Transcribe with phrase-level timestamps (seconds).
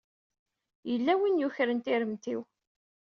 [0.89, 2.41] Yella win i yukren tiremt-iw.